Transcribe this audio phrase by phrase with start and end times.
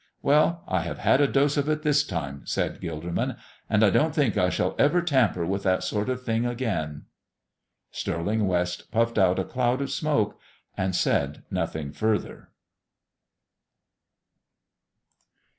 [0.23, 3.37] "Well, I have had a dose of it this time," said Gilderman,
[3.69, 7.03] "and I don't think I shall ever tamper with that sort of thing again."
[7.91, 10.39] Stirling West puffed out a cloud of smoke
[10.75, 12.49] and said nothing further.